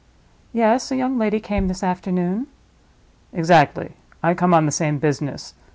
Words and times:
"Yes; 0.51 0.91
a 0.91 0.95
young 0.95 1.19
lady 1.19 1.39
came 1.39 1.67
this 1.67 1.83
afternoon." 1.83 2.47
"Exactly; 3.33 3.91
I 4.23 4.33
come 4.33 4.51
on 4.51 4.65
the 4.65 4.71
same 4.71 4.97
business. 4.97 5.53